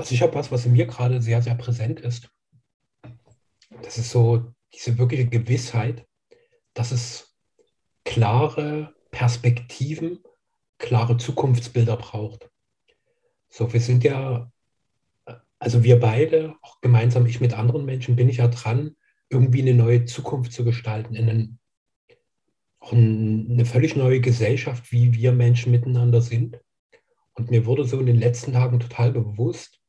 [0.00, 2.30] Also ich habe was, was in mir gerade sehr, sehr präsent ist.
[3.82, 6.06] Das ist so diese wirkliche Gewissheit,
[6.72, 7.36] dass es
[8.04, 10.20] klare Perspektiven,
[10.78, 12.50] klare Zukunftsbilder braucht.
[13.50, 14.50] So, wir sind ja,
[15.58, 18.96] also wir beide, auch gemeinsam ich mit anderen Menschen, bin ich ja dran,
[19.28, 21.60] irgendwie eine neue Zukunft zu gestalten, in einen,
[22.90, 26.58] eine völlig neue Gesellschaft, wie wir Menschen miteinander sind.
[27.34, 29.79] Und mir wurde so in den letzten Tagen total bewusst,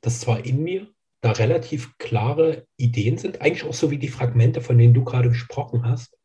[0.00, 0.88] dass zwar in mir
[1.20, 5.28] da relativ klare Ideen sind, eigentlich auch so wie die Fragmente, von denen du gerade
[5.28, 6.16] gesprochen hast,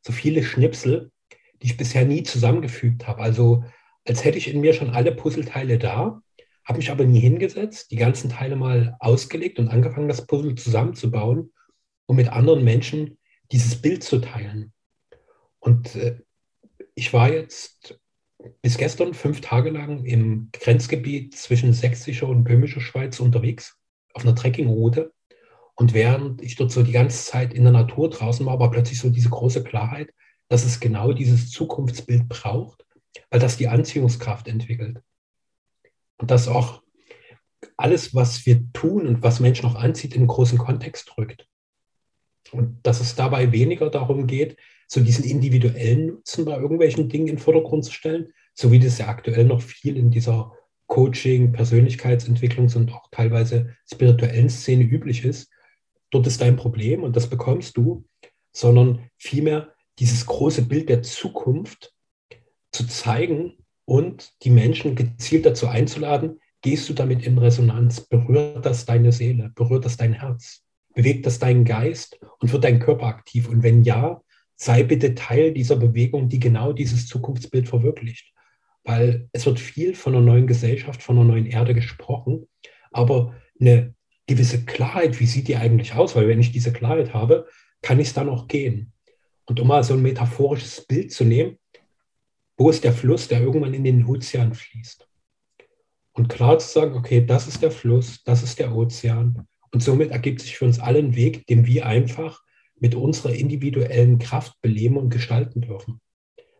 [0.00, 1.10] so viele Schnipsel,
[1.60, 3.20] die ich bisher nie zusammengefügt habe.
[3.20, 3.64] Also
[4.06, 6.22] als hätte ich in mir schon alle Puzzleteile da,
[6.64, 11.52] habe mich aber nie hingesetzt, die ganzen Teile mal ausgelegt und angefangen, das Puzzle zusammenzubauen,
[12.06, 13.18] um mit anderen Menschen
[13.50, 14.72] dieses Bild zu teilen.
[15.58, 16.20] Und äh,
[16.94, 17.98] ich war jetzt
[18.62, 23.78] bis gestern fünf Tage lang im Grenzgebiet zwischen sächsischer und böhmischer Schweiz unterwegs,
[24.14, 25.12] auf einer Trekkingroute.
[25.74, 28.98] Und während ich dort so die ganze Zeit in der Natur draußen war, war plötzlich
[28.98, 30.12] so diese große Klarheit,
[30.48, 32.84] dass es genau dieses Zukunftsbild braucht,
[33.30, 35.00] weil das die Anziehungskraft entwickelt.
[36.16, 36.82] Und dass auch
[37.76, 41.46] alles, was wir tun und was Menschen auch anzieht, in einen großen Kontext rückt.
[42.50, 44.56] Und dass es dabei weniger darum geht,
[44.88, 48.98] so diesen individuellen Nutzen bei irgendwelchen Dingen in den Vordergrund zu stellen, so wie das
[48.98, 50.52] ja aktuell noch viel in dieser
[50.86, 55.50] Coaching, Persönlichkeitsentwicklungs- und auch teilweise spirituellen Szene üblich ist.
[56.10, 58.04] Dort ist dein Problem und das bekommst du,
[58.52, 61.94] sondern vielmehr dieses große Bild der Zukunft
[62.72, 68.86] zu zeigen und die Menschen gezielt dazu einzuladen, gehst du damit in Resonanz, berührt das
[68.86, 70.62] deine Seele, berührt das dein Herz,
[70.94, 73.48] bewegt das deinen Geist und wird dein Körper aktiv?
[73.48, 74.22] Und wenn ja,
[74.58, 78.34] sei bitte Teil dieser Bewegung, die genau dieses Zukunftsbild verwirklicht.
[78.82, 82.48] Weil es wird viel von einer neuen Gesellschaft, von einer neuen Erde gesprochen,
[82.90, 83.94] aber eine
[84.26, 86.16] gewisse Klarheit, wie sieht die eigentlich aus?
[86.16, 87.46] Weil wenn ich diese Klarheit habe,
[87.82, 88.92] kann ich es dann auch gehen.
[89.46, 91.58] Und um mal so ein metaphorisches Bild zu nehmen,
[92.56, 95.08] wo ist der Fluss, der irgendwann in den Ozean fließt?
[96.12, 99.46] Und klar zu sagen, okay, das ist der Fluss, das ist der Ozean.
[99.70, 102.42] Und somit ergibt sich für uns alle ein Weg, den wir einfach
[102.80, 106.00] mit unserer individuellen Kraft beleben und gestalten dürfen.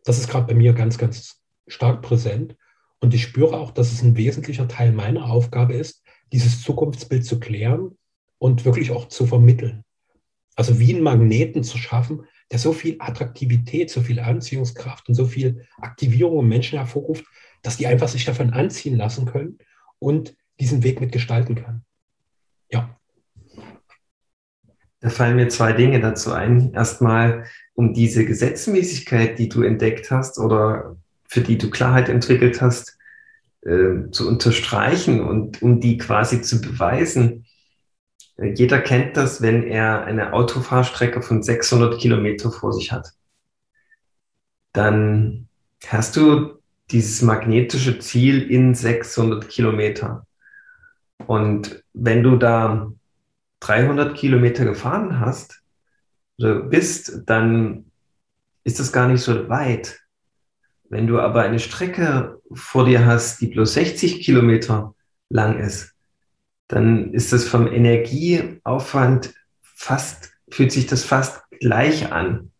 [0.04, 2.56] Das ist gerade bei mir ganz, ganz stark präsent.
[3.00, 6.02] Und ich spüre auch, dass es ein wesentlicher Teil meiner Aufgabe ist,
[6.32, 7.96] dieses Zukunftsbild zu klären
[8.38, 9.84] und wirklich auch zu vermitteln.
[10.56, 15.26] Also wie einen Magneten zu schaffen, der so viel Attraktivität, so viel Anziehungskraft und so
[15.26, 17.24] viel Aktivierung im Menschen hervorruft,
[17.62, 19.58] dass die einfach sich davon anziehen lassen können
[19.98, 21.84] und diesen Weg mitgestalten können.
[22.70, 22.97] Ja.
[25.00, 26.72] Da fallen mir zwei Dinge dazu ein.
[26.72, 27.44] Erstmal
[27.74, 30.96] um diese Gesetzmäßigkeit, die du entdeckt hast oder
[31.28, 32.98] für die du Klarheit entwickelt hast,
[33.62, 37.46] äh, zu unterstreichen und um die quasi zu beweisen.
[38.36, 43.12] Äh, jeder kennt das, wenn er eine Autofahrstrecke von 600 Kilometer vor sich hat.
[44.72, 45.48] Dann
[45.86, 46.58] hast du
[46.90, 50.26] dieses magnetische Ziel in 600 Kilometer.
[51.26, 52.92] Und wenn du da
[53.60, 55.62] 300 Kilometer gefahren hast
[56.38, 57.90] oder bist, dann
[58.64, 60.00] ist das gar nicht so weit.
[60.88, 64.94] Wenn du aber eine Strecke vor dir hast, die bloß 60 Kilometer
[65.28, 65.94] lang ist,
[66.68, 72.52] dann ist das vom Energieaufwand fast, fühlt sich das fast gleich an.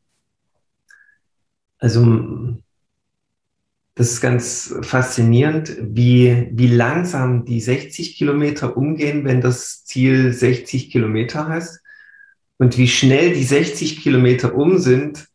[1.78, 2.56] Also
[3.98, 10.92] das ist ganz faszinierend, wie, wie langsam die 60 Kilometer umgehen, wenn das Ziel 60
[10.92, 11.82] Kilometer heißt.
[12.58, 15.26] Und wie schnell die 60 Kilometer um sind,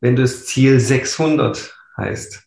[0.00, 2.46] wenn das Ziel 600 heißt.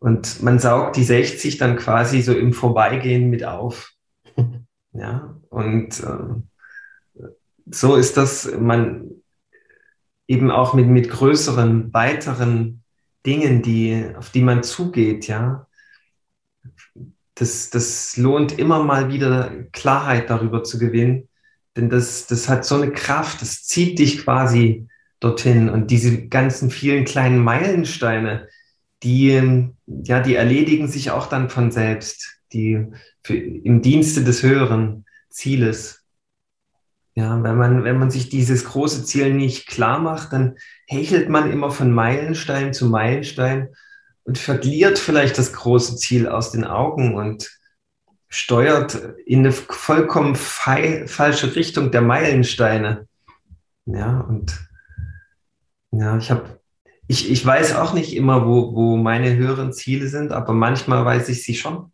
[0.00, 3.92] Und man saugt die 60 dann quasi so im Vorbeigehen mit auf.
[4.92, 7.22] Ja, und äh,
[7.66, 9.10] so ist das, man
[10.26, 12.82] eben auch mit, mit größeren, weiteren
[13.26, 15.66] Dingen, die, auf die man zugeht, ja,
[17.34, 21.28] das, das lohnt immer mal wieder Klarheit darüber zu gewinnen,
[21.76, 24.88] denn das, das hat so eine Kraft, das zieht dich quasi
[25.20, 25.68] dorthin.
[25.68, 28.48] Und diese ganzen vielen kleinen Meilensteine,
[29.02, 32.86] die, ja, die erledigen sich auch dann von selbst, die
[33.22, 36.05] für, im Dienste des höheren Zieles.
[37.18, 41.50] Ja, wenn man, wenn man sich dieses große Ziel nicht klar macht, dann hechelt man
[41.50, 43.70] immer von Meilenstein zu Meilenstein
[44.24, 47.58] und verliert vielleicht das große Ziel aus den Augen und
[48.28, 53.08] steuert in eine vollkommen falsche Richtung der Meilensteine.
[53.86, 54.68] Ja, und
[55.92, 56.60] ja, ich habe,
[57.06, 61.30] ich, ich weiß auch nicht immer, wo, wo meine höheren Ziele sind, aber manchmal weiß
[61.30, 61.92] ich sie schon.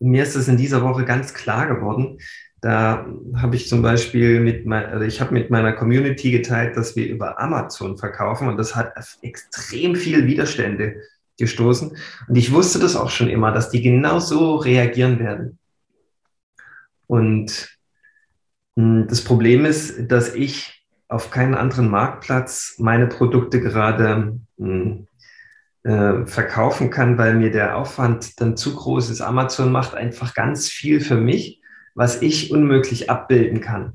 [0.00, 2.18] mir ist es in dieser Woche ganz klar geworden.
[2.62, 6.94] Da habe ich zum Beispiel mit, mein, also ich habe mit meiner Community geteilt, dass
[6.94, 11.02] wir über Amazon verkaufen und das hat extrem viel Widerstände
[11.38, 11.96] gestoßen.
[12.28, 15.58] Und ich wusste das auch schon immer, dass die genau so reagieren werden.
[17.08, 17.76] Und
[18.76, 25.08] hm, das Problem ist, dass ich auf keinen anderen Marktplatz meine Produkte gerade hm,
[25.82, 29.20] äh, verkaufen kann, weil mir der Aufwand dann zu groß ist.
[29.20, 31.61] Amazon macht einfach ganz viel für mich,
[31.94, 33.94] was ich unmöglich abbilden kann.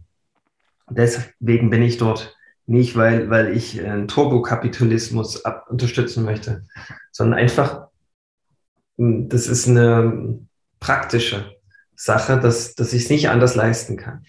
[0.89, 2.35] Deswegen bin ich dort
[2.65, 6.65] nicht, weil, weil ich einen Turbokapitalismus ab unterstützen möchte,
[7.11, 7.87] sondern einfach,
[8.97, 10.39] hm, das ist eine
[10.79, 11.55] praktische
[11.95, 14.25] Sache, dass, dass ich es nicht anders leisten kann.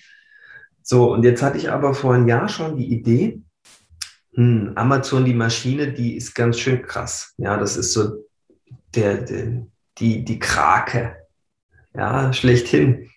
[0.82, 3.42] So, und jetzt hatte ich aber vor einem Jahr schon die Idee,
[4.34, 7.34] hm, Amazon, die Maschine, die ist ganz schön krass.
[7.38, 8.24] Ja, das ist so
[8.94, 9.66] der, der,
[9.98, 11.16] die, die Krake.
[11.94, 13.10] Ja, schlechthin.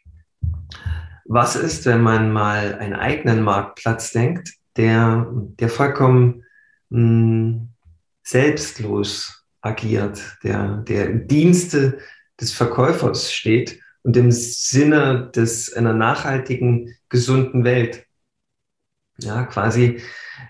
[1.25, 6.43] Was ist, wenn man mal einen eigenen Marktplatz denkt, der, der vollkommen
[6.89, 7.69] mh, hm,
[8.23, 11.99] selbstlos agiert, der, der im Dienste
[12.39, 18.05] des Verkäufers steht und im Sinne des, einer nachhaltigen, gesunden Welt.
[19.19, 20.01] Ja, quasi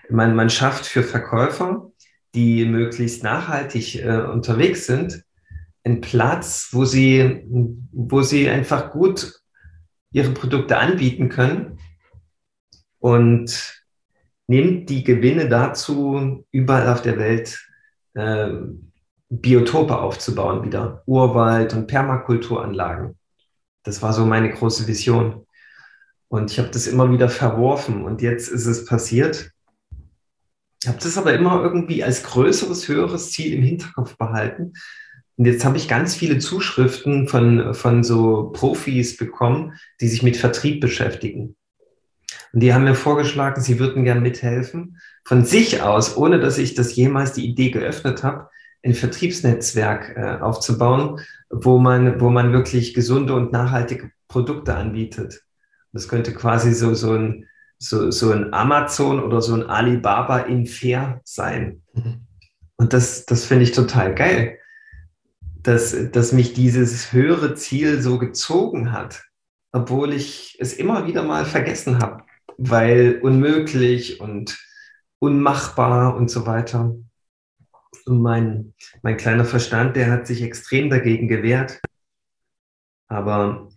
[0.08, 1.90] man, man schafft für Verkäufer,
[2.34, 5.24] die möglichst nachhaltig äh, unterwegs sind,
[5.84, 7.44] einen Platz, wo sie,
[7.92, 9.41] wo sie einfach gut
[10.12, 11.78] ihre Produkte anbieten können
[12.98, 13.82] und
[14.46, 17.66] nimmt die Gewinne dazu, überall auf der Welt
[18.14, 18.50] äh,
[19.28, 23.18] Biotope aufzubauen, wieder Urwald und Permakulturanlagen.
[23.82, 25.46] Das war so meine große Vision.
[26.28, 29.50] Und ich habe das immer wieder verworfen und jetzt ist es passiert.
[30.82, 34.72] Ich habe das aber immer irgendwie als größeres, höheres Ziel im Hinterkopf behalten.
[35.36, 40.36] Und jetzt habe ich ganz viele Zuschriften von, von so Profis bekommen, die sich mit
[40.36, 41.56] Vertrieb beschäftigen.
[42.52, 46.74] Und die haben mir vorgeschlagen, sie würden gern mithelfen, von sich aus, ohne dass ich
[46.74, 48.48] das jemals die Idee geöffnet habe,
[48.84, 51.20] ein Vertriebsnetzwerk äh, aufzubauen,
[51.50, 55.42] wo man, wo man wirklich gesunde und nachhaltige Produkte anbietet.
[55.92, 57.46] Das könnte quasi so, so ein
[57.82, 61.82] so, so ein Amazon oder so ein Alibaba in Fair sein.
[61.94, 62.26] Mhm.
[62.76, 64.58] Und das, das finde ich total geil,
[65.62, 69.24] dass, dass mich dieses höhere Ziel so gezogen hat,
[69.72, 72.24] obwohl ich es immer wieder mal vergessen habe,
[72.58, 74.58] weil unmöglich und
[75.18, 76.94] unmachbar und so weiter.
[78.06, 81.80] Und mein, mein kleiner Verstand, der hat sich extrem dagegen gewehrt.
[83.08, 83.68] Aber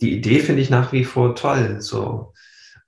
[0.00, 1.80] die Idee finde ich nach wie vor toll.
[1.80, 2.32] So,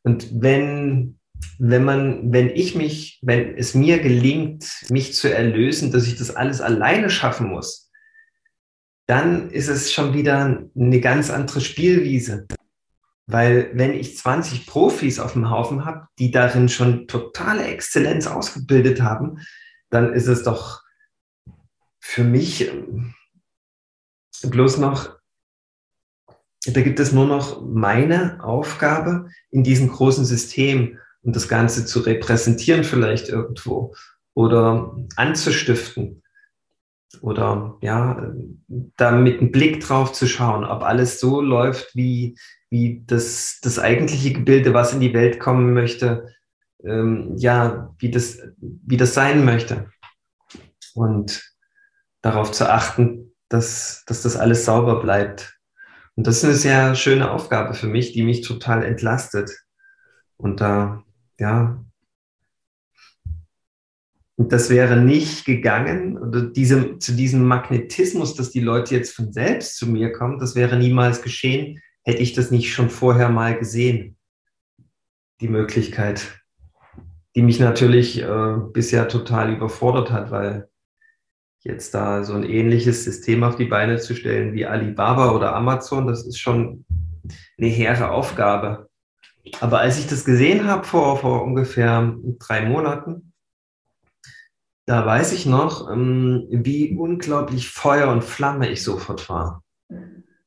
[0.02, 1.18] und wenn,
[1.58, 6.34] wenn man, wenn ich mich, wenn es mir gelingt, mich zu erlösen, dass ich das
[6.34, 7.85] alles alleine schaffen muss,
[9.06, 12.46] dann ist es schon wieder eine ganz andere Spielwiese.
[13.26, 19.02] Weil wenn ich 20 Profis auf dem Haufen habe, die darin schon totale Exzellenz ausgebildet
[19.02, 19.40] haben,
[19.90, 20.82] dann ist es doch
[21.98, 22.70] für mich
[24.42, 25.16] bloß noch
[26.72, 32.00] da gibt es nur noch meine Aufgabe in diesem großen System und das Ganze zu
[32.00, 33.94] repräsentieren vielleicht irgendwo
[34.34, 36.22] oder anzustiften
[37.20, 38.32] oder ja,
[38.96, 42.36] da mit einem Blick drauf zu schauen, ob alles so läuft, wie,
[42.70, 46.34] wie das, das eigentliche Gebilde, was in die Welt kommen möchte,
[46.84, 49.90] ähm, ja, wie das, wie das sein möchte.
[50.94, 51.54] Und
[52.22, 55.56] darauf zu achten, dass, dass das alles sauber bleibt
[56.16, 59.50] und das ist eine sehr schöne Aufgabe für mich, die mich total entlastet.
[60.38, 61.04] Und da,
[61.38, 61.84] ja,
[64.36, 69.32] und das wäre nicht gegangen, oder diese, zu diesem Magnetismus, dass die Leute jetzt von
[69.32, 73.58] selbst zu mir kommen, das wäre niemals geschehen, hätte ich das nicht schon vorher mal
[73.58, 74.16] gesehen.
[75.40, 76.42] Die Möglichkeit,
[77.34, 80.68] die mich natürlich äh, bisher total überfordert hat, weil
[81.60, 86.06] jetzt da so ein ähnliches System auf die Beine zu stellen wie Alibaba oder Amazon,
[86.06, 86.84] das ist schon
[87.58, 88.88] eine hehre Aufgabe.
[89.60, 93.32] Aber als ich das gesehen habe vor, vor ungefähr drei Monaten,
[94.86, 99.62] da weiß ich noch, ähm, wie unglaublich Feuer und Flamme ich sofort war.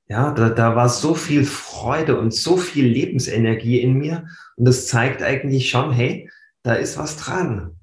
[0.07, 4.25] Ja, da, da war so viel Freude und so viel Lebensenergie in mir.
[4.55, 6.29] Und das zeigt eigentlich schon, hey,
[6.63, 7.75] da ist was dran.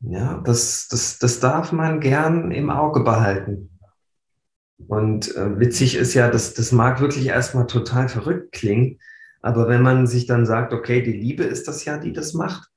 [0.00, 3.78] Ja, das, das, das darf man gern im Auge behalten.
[4.88, 8.98] Und äh, witzig ist ja, dass das mag wirklich erstmal total verrückt klingen,
[9.40, 12.68] aber wenn man sich dann sagt, okay, die Liebe ist das ja, die das macht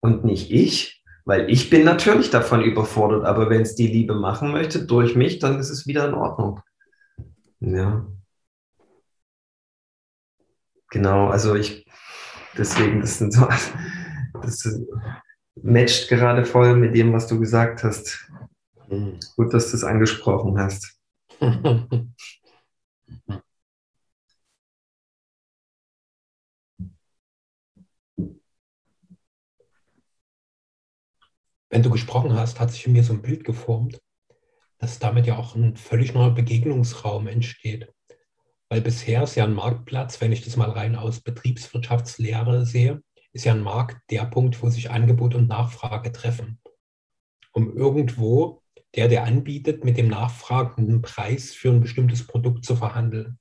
[0.00, 4.52] und nicht ich, weil ich bin natürlich davon überfordert, aber wenn es die Liebe machen
[4.52, 6.60] möchte durch mich, dann ist es wieder in Ordnung.
[7.60, 8.06] Ja.
[10.90, 11.86] Genau, also ich,
[12.58, 13.48] deswegen, das sind so,
[14.42, 14.80] das
[15.62, 18.30] matcht gerade voll mit dem, was du gesagt hast.
[18.88, 19.18] Mhm.
[19.36, 20.98] Gut, dass du es angesprochen hast.
[31.74, 34.00] Wenn du gesprochen hast, hat sich in mir so ein Bild geformt,
[34.78, 37.92] dass damit ja auch ein völlig neuer Begegnungsraum entsteht.
[38.68, 43.02] Weil bisher ist ja ein Marktplatz, wenn ich das mal rein aus Betriebswirtschaftslehre sehe,
[43.32, 46.60] ist ja ein Markt der Punkt, wo sich Angebot und Nachfrage treffen.
[47.50, 48.62] Um irgendwo
[48.94, 53.40] der, der anbietet, mit dem nachfragenden Preis für ein bestimmtes Produkt zu verhandeln.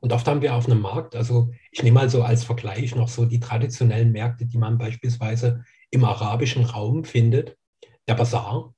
[0.00, 3.08] Und oft haben wir auf einem Markt, also ich nehme mal so als Vergleich noch
[3.08, 7.56] so die traditionellen Märkte, die man beispielsweise im arabischen Raum findet,
[8.06, 8.74] der Bazar,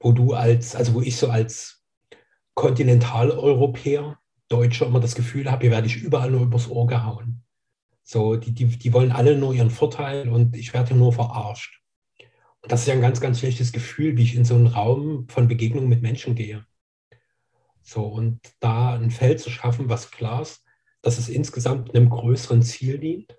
[0.00, 1.82] wo du als, also wo ich so als
[2.54, 7.42] Kontinentaleuropäer, Deutscher immer das Gefühl habe, hier werde ich überall nur übers Ohr gehauen.
[8.04, 11.82] So, die, die, die wollen alle nur ihren Vorteil und ich werde hier nur verarscht.
[12.62, 15.26] Und das ist ja ein ganz, ganz schlechtes Gefühl, wie ich in so einen Raum
[15.28, 16.64] von Begegnung mit Menschen gehe.
[17.88, 20.64] So, und da ein Feld zu schaffen, was klar ist,
[21.02, 23.38] dass es insgesamt einem größeren Ziel dient,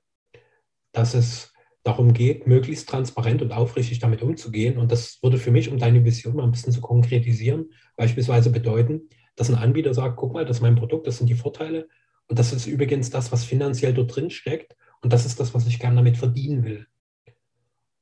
[0.94, 1.52] dass es
[1.84, 4.78] darum geht, möglichst transparent und aufrichtig damit umzugehen.
[4.78, 9.10] Und das würde für mich, um deine Vision mal ein bisschen zu konkretisieren, beispielsweise bedeuten,
[9.36, 11.90] dass ein Anbieter sagt, guck mal, das ist mein Produkt, das sind die Vorteile.
[12.28, 14.78] Und das ist übrigens das, was finanziell dort drin steckt.
[15.02, 16.88] Und das ist das, was ich gerne damit verdienen will.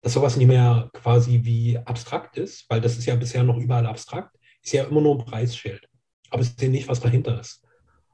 [0.03, 3.87] Dass sowas nicht mehr quasi wie abstrakt ist, weil das ist ja bisher noch überall
[3.87, 5.89] abstrakt, ist ja immer nur ein Preisschild.
[6.29, 7.63] Aber ich sehe nicht, was dahinter ist.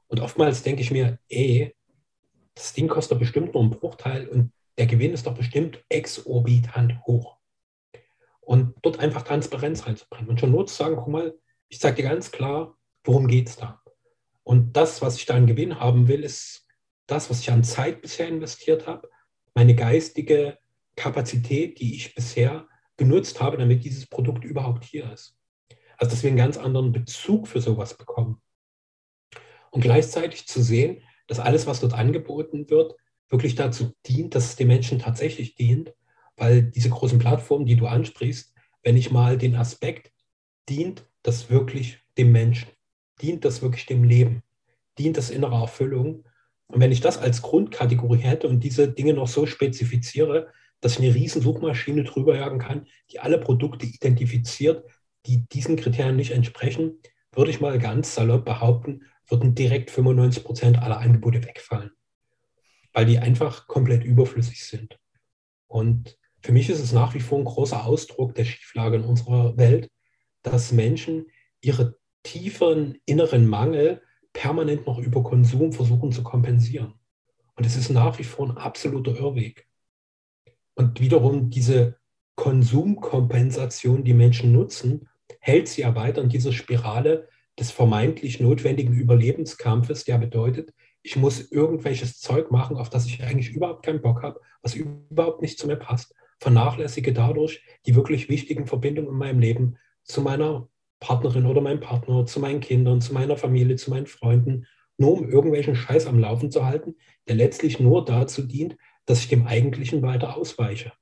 [0.08, 1.74] Und oftmals denke ich mir, ey,
[2.54, 7.38] das Ding kostet bestimmt nur einen Bruchteil und der Gewinn ist doch bestimmt exorbitant hoch.
[8.40, 11.34] Und dort einfach Transparenz reinzubringen und schon nur zu sagen, guck mal,
[11.68, 13.80] ich sage dir ganz klar, worum geht es da?
[14.44, 16.66] Und das, was ich da an Gewinn haben will, ist
[17.06, 19.08] das, was ich an Zeit bisher investiert habe,
[19.54, 20.58] meine geistige
[20.96, 22.66] Kapazität, die ich bisher
[22.96, 25.36] genutzt habe, damit dieses Produkt überhaupt hier ist.
[26.02, 28.42] Also, dass wir einen ganz anderen Bezug für sowas bekommen.
[29.70, 32.96] Und gleichzeitig zu sehen, dass alles, was dort angeboten wird,
[33.28, 35.94] wirklich dazu dient, dass es den Menschen tatsächlich dient,
[36.36, 40.10] weil diese großen Plattformen, die du ansprichst, wenn ich mal den Aspekt
[40.68, 42.68] dient das wirklich dem Menschen,
[43.20, 44.42] dient das wirklich dem Leben,
[44.98, 46.24] dient das innerer Erfüllung.
[46.66, 50.48] Und wenn ich das als Grundkategorie hätte und diese Dinge noch so spezifiziere,
[50.80, 54.84] dass ich eine riesen Suchmaschine drüber jagen kann, die alle Produkte identifiziert,
[55.26, 57.00] die diesen Kriterien nicht entsprechen,
[57.32, 61.92] würde ich mal ganz salopp behaupten, würden direkt 95 Prozent aller Angebote wegfallen
[62.92, 64.98] weil die einfach komplett überflüssig sind.
[65.66, 69.56] Und für mich ist es nach wie vor ein großer Ausdruck der Schieflage in unserer
[69.56, 69.90] Welt,
[70.42, 71.26] dass Menschen
[71.60, 74.02] ihre tieferen inneren Mangel
[74.32, 76.94] permanent noch über Konsum versuchen zu kompensieren.
[77.54, 79.68] Und es ist nach wie vor ein absoluter Irrweg.
[80.74, 81.98] Und wiederum diese
[82.34, 85.08] Konsumkompensation, die Menschen nutzen,
[85.42, 90.72] hält sie ja weiter in dieser Spirale des vermeintlich notwendigen Überlebenskampfes, der bedeutet,
[91.02, 95.42] ich muss irgendwelches Zeug machen, auf das ich eigentlich überhaupt keinen Bock habe, was überhaupt
[95.42, 100.68] nicht zu mir passt, vernachlässige dadurch die wirklich wichtigen Verbindungen in meinem Leben zu meiner
[101.00, 105.28] Partnerin oder meinem Partner, zu meinen Kindern, zu meiner Familie, zu meinen Freunden, nur um
[105.28, 106.94] irgendwelchen Scheiß am Laufen zu halten,
[107.26, 110.92] der letztlich nur dazu dient, dass ich dem Eigentlichen weiter ausweiche.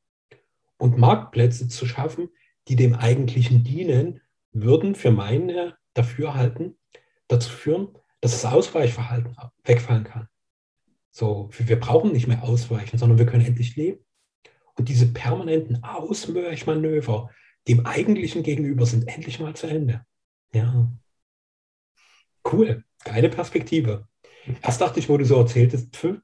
[0.79, 2.31] Und Marktplätze zu schaffen,
[2.69, 6.79] die dem Eigentlichen dienen, würden für meine Dafürhalten
[7.29, 10.29] dazu führen, dass das Ausweichverhalten wegfallen kann.
[11.11, 14.05] So, wir brauchen nicht mehr ausweichen, sondern wir können endlich leben.
[14.77, 17.31] Und diese permanenten Ausweichmanöver
[17.69, 20.05] dem Eigentlichen gegenüber sind endlich mal zu Ende.
[20.53, 20.91] Ja.
[22.51, 24.09] Cool, geile Perspektive.
[24.63, 26.21] Erst dachte ich, wo du so erzähltest, pf,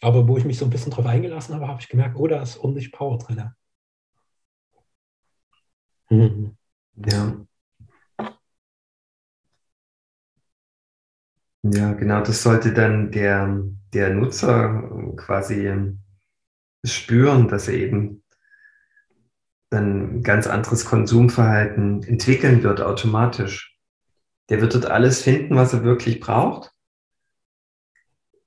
[0.00, 2.42] aber wo ich mich so ein bisschen drauf eingelassen habe, habe ich gemerkt, oh, da
[2.42, 3.50] ist ordentlich Power drin.
[6.10, 6.56] Mhm.
[6.96, 7.46] Ja.
[11.66, 13.62] Ja, genau, das sollte dann der,
[13.94, 15.96] der Nutzer quasi
[16.84, 18.22] spüren, dass er eben
[19.70, 23.78] dann ganz anderes Konsumverhalten entwickeln wird automatisch.
[24.50, 26.70] Der wird dort alles finden, was er wirklich braucht.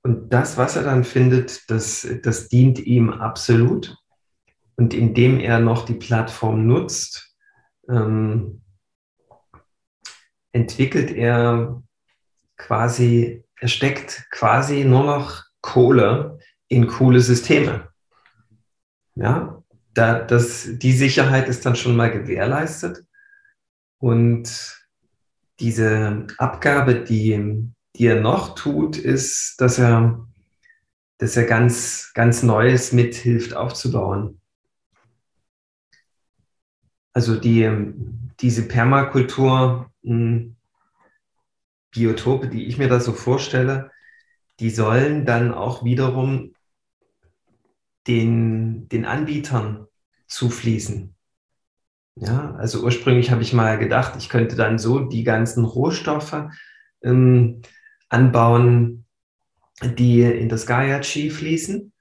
[0.02, 3.96] Und das, was er dann findet, das, das dient ihm absolut.
[4.76, 7.36] Und indem er noch die Plattform nutzt,
[7.88, 8.62] ähm,
[10.52, 11.82] entwickelt er
[12.58, 16.38] quasi, er steckt quasi nur noch Kohle
[16.68, 17.88] in coole Systeme.
[19.14, 19.62] Ja,
[19.94, 23.04] da, das, die Sicherheit ist dann schon mal gewährleistet.
[23.98, 24.78] Und
[25.58, 30.28] diese Abgabe, die, die er noch tut, ist, dass er
[31.18, 34.40] das ja ganz, ganz Neues mithilft aufzubauen.
[37.12, 37.68] Also die,
[38.38, 40.54] diese Permakultur, hm,
[41.90, 43.90] Biotope, die ich mir da so vorstelle,
[44.60, 46.54] die sollen dann auch wiederum
[48.06, 49.86] den, den Anbietern
[50.26, 51.14] zufließen.
[52.16, 56.48] Ja, also ursprünglich habe ich mal gedacht, ich könnte dann so die ganzen Rohstoffe
[57.02, 57.62] ähm,
[58.08, 59.04] anbauen,
[59.82, 61.92] die in das Gaia-Chi fließen.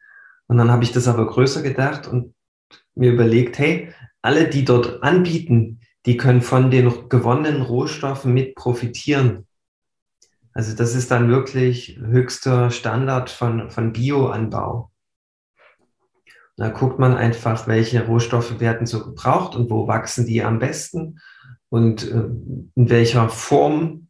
[0.47, 2.33] Und dann habe ich das aber größer gedacht und
[2.95, 9.46] mir überlegt, hey, alle, die dort anbieten, die können von den gewonnenen Rohstoffen mit profitieren.
[10.57, 14.91] Also das ist dann wirklich höchster Standard von, von Bioanbau.
[16.55, 21.19] Da guckt man einfach, welche Rohstoffe werden so gebraucht und wo wachsen die am besten
[21.69, 22.23] und äh,
[22.73, 24.07] in welcher Form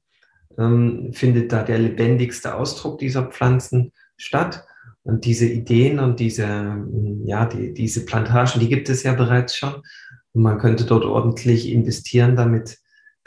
[0.58, 4.64] ähm, findet da der lebendigste Ausdruck dieser Pflanzen statt.
[5.04, 6.82] Und diese Ideen und diese,
[7.26, 9.84] ja, die, diese Plantagen, die gibt es ja bereits schon.
[10.32, 12.78] Und man könnte dort ordentlich investieren, damit,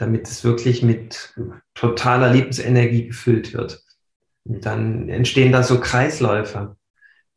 [0.01, 1.35] damit es wirklich mit
[1.75, 3.83] totaler Lebensenergie gefüllt wird.
[4.45, 6.75] Und dann entstehen da so Kreisläufe,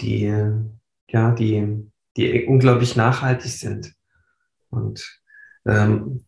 [0.01, 0.33] die,
[1.11, 3.93] ja, die, die unglaublich nachhaltig sind.
[4.71, 5.21] Und
[5.67, 6.25] ähm,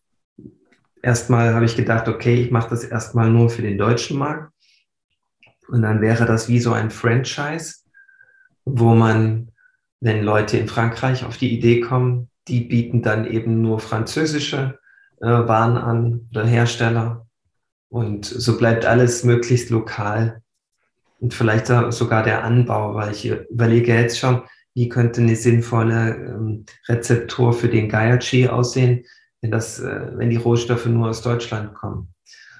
[1.01, 4.53] erstmal habe ich gedacht, okay, ich mache das erstmal nur für den deutschen Markt.
[5.69, 7.77] Und dann wäre das wie so ein Franchise,
[8.63, 9.51] wo man,
[10.01, 14.77] wenn Leute in Frankreich auf die Idee kommen, die bieten dann eben nur französische
[15.19, 17.25] Waren an oder Hersteller.
[17.89, 20.41] Und so bleibt alles möglichst lokal.
[21.19, 24.43] Und vielleicht sogar der Anbau, weil ich überlege jetzt schon,
[24.75, 29.05] wie könnte eine sinnvolle ähm, Rezeptur für den Gaia-Chi aussehen,
[29.41, 32.13] wenn, das, äh, wenn die Rohstoffe nur aus Deutschland kommen.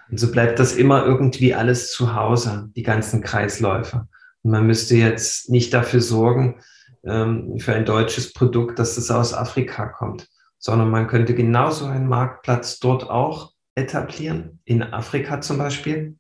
[0.10, 4.08] Und so bleibt das immer irgendwie alles zu Hause, die ganzen Kreisläufe.
[4.42, 6.60] Und man müsste jetzt nicht dafür sorgen,
[7.06, 10.28] ähm, für ein deutsches Produkt, dass es aus Afrika kommt,
[10.68, 16.18] sondern man könnte genauso einen Marktplatz dort auch etablieren, in Afrika zum Beispiel.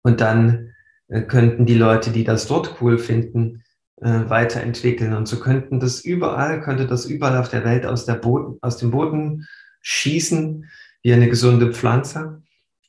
[0.00, 0.70] Und dann
[1.08, 3.64] äh, könnten die Leute, die das dort cool finden,
[4.00, 5.12] äh, weiterentwickeln.
[5.12, 8.78] Und so könnten das überall, könnte das überall auf der Welt aus, der Boden, aus
[8.78, 9.46] dem Boden
[9.82, 10.64] schießen,
[11.02, 12.40] wie eine gesunde Pflanze.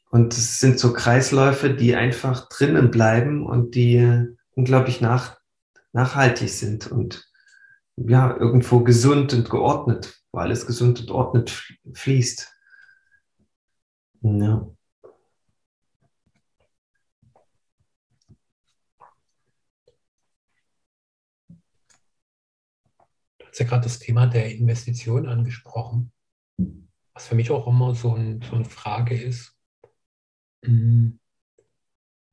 [0.09, 5.37] Und es sind so Kreisläufe, die einfach drinnen bleiben und die unglaublich nach,
[5.91, 7.27] nachhaltig sind und
[7.95, 12.49] ja, irgendwo gesund und geordnet, wo alles gesund und ordnet fließt.
[14.21, 14.73] Ja.
[23.53, 26.11] hast ja gerade das Thema der Investition angesprochen,
[27.13, 29.55] was für mich auch immer so, ein, so eine Frage ist.
[30.65, 31.19] Hm,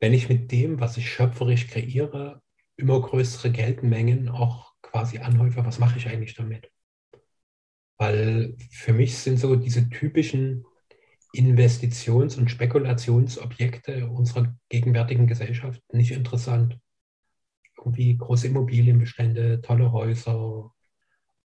[0.00, 2.40] wenn ich mit dem, was ich schöpferisch kreiere,
[2.76, 6.70] immer größere Geldmengen auch quasi anhäufe, was mache ich eigentlich damit?
[7.98, 10.64] Weil für mich sind so diese typischen
[11.32, 16.78] Investitions- und Spekulationsobjekte unserer gegenwärtigen Gesellschaft nicht interessant.
[17.78, 20.72] Irgendwie große Immobilienbestände, tolle Häuser,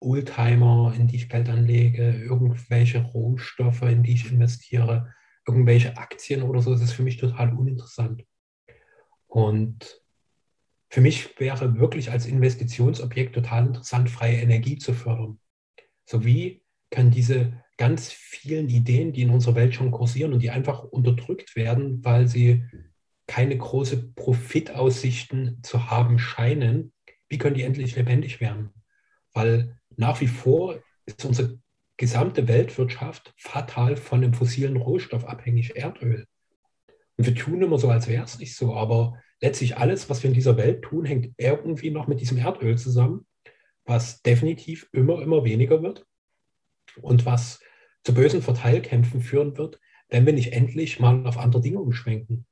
[0.00, 5.12] Oldtimer, in die ich Geld anlege, irgendwelche Rohstoffe, in die ich investiere,
[5.46, 8.24] irgendwelche Aktien oder so, das ist für mich total uninteressant.
[9.26, 9.99] Und
[10.90, 15.38] für mich wäre wirklich als Investitionsobjekt total interessant, freie Energie zu fördern.
[16.04, 20.50] So wie kann diese ganz vielen Ideen, die in unserer Welt schon kursieren und die
[20.50, 22.64] einfach unterdrückt werden, weil sie
[23.28, 26.92] keine große Profitaussichten zu haben scheinen,
[27.28, 28.70] wie können die endlich lebendig werden?
[29.32, 31.60] Weil nach wie vor ist unsere
[31.96, 36.26] gesamte Weltwirtschaft fatal von dem fossilen Rohstoff abhängig, Erdöl.
[37.16, 40.28] Und wir tun immer so, als wäre es nicht so, aber letztlich alles, was wir
[40.28, 43.26] in dieser Welt tun, hängt irgendwie noch mit diesem Erdöl zusammen,
[43.84, 46.06] was definitiv immer, immer weniger wird
[47.00, 47.60] und was
[48.04, 52.46] zu bösen Verteilkämpfen führen wird, wenn wir nicht endlich mal auf andere Dinge umschwenken.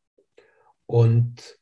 [0.87, 1.59] Und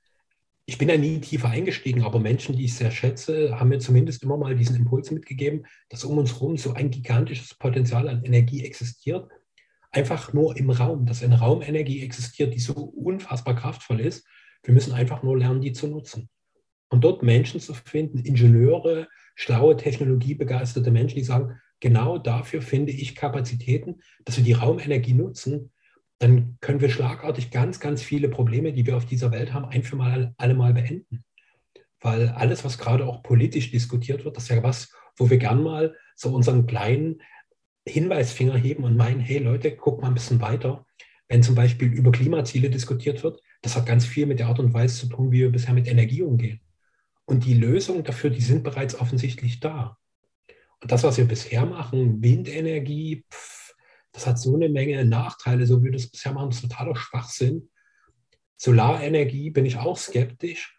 [0.66, 4.22] ich bin ja nie tiefer eingestiegen, aber Menschen, die ich sehr schätze, haben mir zumindest
[4.24, 8.64] immer mal diesen Impuls mitgegeben, dass um uns herum so ein gigantisches Potenzial an Energie
[8.64, 9.30] existiert.
[9.92, 14.26] Einfach nur im Raum, dass eine Raumenergie existiert, die so unfassbar kraftvoll ist.
[14.66, 16.28] Wir müssen einfach nur lernen, die zu nutzen.
[16.88, 23.14] Und dort Menschen zu finden, Ingenieure, schlaue, technologiebegeisterte Menschen, die sagen, genau dafür finde ich
[23.14, 25.72] Kapazitäten, dass wir die Raumenergie nutzen,
[26.18, 29.84] dann können wir schlagartig ganz, ganz viele Probleme, die wir auf dieser Welt haben, ein
[29.84, 31.24] für mal alle Mal beenden.
[32.00, 35.62] Weil alles, was gerade auch politisch diskutiert wird, das ist ja was, wo wir gern
[35.62, 37.22] mal so unseren kleinen
[37.86, 40.84] Hinweisfinger heben und meinen, hey Leute, guck mal ein bisschen weiter.
[41.28, 44.74] Wenn zum Beispiel über Klimaziele diskutiert wird, das hat ganz viel mit der Art und
[44.74, 46.60] Weise zu tun, wie wir bisher mit Energie umgehen.
[47.24, 49.98] Und die Lösungen dafür, die sind bereits offensichtlich da.
[50.80, 53.74] Und das, was wir bisher machen, Windenergie, pff,
[54.12, 56.96] das hat so eine Menge Nachteile, so wie wir das bisher machen, das ist totaler
[56.96, 57.68] Schwachsinn.
[58.56, 60.76] Solarenergie bin ich auch skeptisch.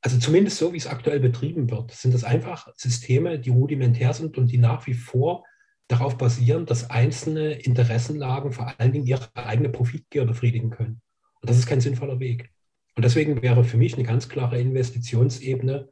[0.00, 4.36] Also zumindest so, wie es aktuell betrieben wird, sind das einfach Systeme, die rudimentär sind
[4.36, 5.44] und die nach wie vor
[5.88, 11.00] darauf basieren, dass einzelne Interessenlagen vor allen Dingen ihre eigene Profitgier befriedigen können.
[11.44, 12.50] Und das ist kein sinnvoller Weg.
[12.96, 15.90] Und deswegen wäre für mich eine ganz klare Investitionsebene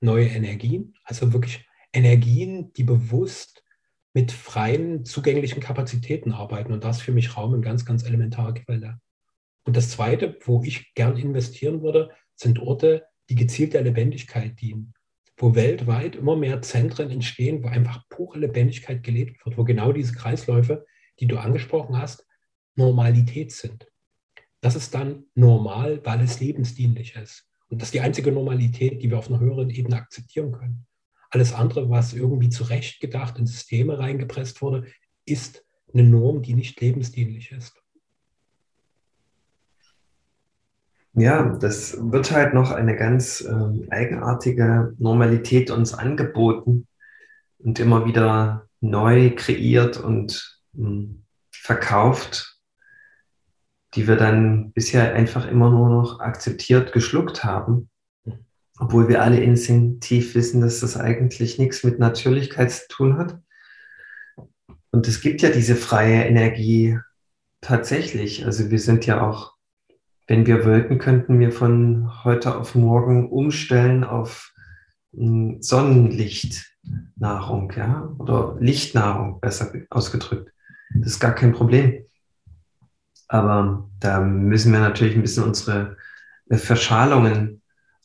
[0.00, 3.62] neue Energien, also wirklich Energien, die bewusst
[4.12, 6.72] mit freien, zugänglichen Kapazitäten arbeiten.
[6.72, 8.98] Und das ist für mich Raum eine ganz, ganz elementare Quelle.
[9.64, 14.94] Und das Zweite, wo ich gern investieren würde, sind Orte, die gezielt der Lebendigkeit dienen
[15.38, 20.12] wo weltweit immer mehr Zentren entstehen, wo einfach pure Lebendigkeit gelebt wird, wo genau diese
[20.12, 20.84] Kreisläufe,
[21.20, 22.26] die du angesprochen hast,
[22.74, 23.86] Normalität sind.
[24.60, 27.44] Das ist dann normal, weil es lebensdienlich ist.
[27.68, 30.86] Und das ist die einzige Normalität, die wir auf einer höheren Ebene akzeptieren können.
[31.30, 34.86] Alles andere, was irgendwie zurechtgedacht in Systeme reingepresst wurde,
[35.26, 37.74] ist eine Norm, die nicht lebensdienlich ist.
[41.14, 46.86] Ja, das wird halt noch eine ganz äh, eigenartige Normalität uns angeboten
[47.58, 52.57] und immer wieder neu kreiert und mh, hm, verkauft,
[53.94, 57.88] die wir dann bisher einfach immer nur noch akzeptiert, geschluckt haben,
[58.78, 63.38] obwohl wir alle instinktiv wissen, dass das eigentlich nichts mit Natürlichkeit zu tun hat.
[64.90, 66.98] Und es gibt ja diese freie Energie
[67.60, 68.46] tatsächlich.
[68.46, 69.58] Also wir sind ja auch
[70.28, 74.52] wenn wir wollten, könnten wir von heute auf morgen umstellen auf
[75.12, 80.52] Sonnenlichtnahrung, ja, oder Lichtnahrung, besser ausgedrückt.
[80.94, 82.04] Das ist gar kein Problem.
[83.28, 85.96] Aber da müssen wir natürlich ein bisschen unsere
[86.48, 87.62] äh, Verschalungen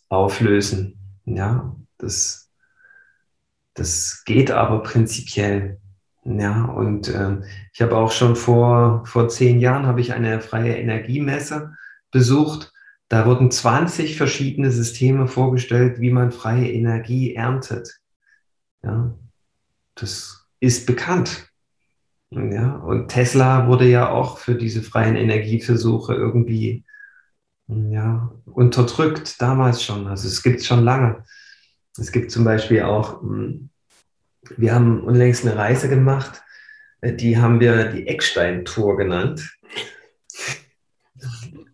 [0.10, 1.00] auflösen.
[1.26, 2.52] Ja, das,
[3.74, 5.80] das geht aber prinzipiell.
[6.26, 7.38] Ja, und äh,
[7.74, 11.76] ich habe auch schon vor, vor zehn Jahren habe ich eine freie Energiemesse
[12.12, 12.72] besucht.
[13.10, 18.00] Da wurden 20 verschiedene Systeme vorgestellt, wie man freie Energie erntet.
[18.84, 19.14] Ja,
[19.96, 21.53] das ist bekannt.
[22.36, 26.84] Ja, und Tesla wurde ja auch für diese freien Energieversuche irgendwie
[27.68, 30.08] ja, unterdrückt, damals schon.
[30.08, 31.24] Also es gibt es schon lange.
[31.98, 33.70] Es gibt zum Beispiel auch, hm,
[34.58, 36.42] wir haben unlängst eine Reise gemacht,
[37.02, 39.58] äh, die haben wir die Eckstein-Tour genannt.